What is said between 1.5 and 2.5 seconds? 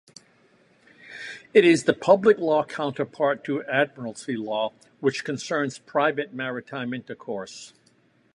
It is the public